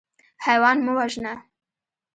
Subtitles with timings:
[0.45, 1.33] حیوان مه وژنه.